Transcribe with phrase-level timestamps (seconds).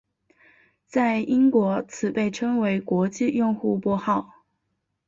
[0.87, 4.33] 在英国此被称为国际用户拨号。